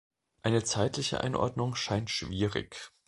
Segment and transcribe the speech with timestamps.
[0.41, 2.89] Eine zeitliche Einordnung scheint schwierig.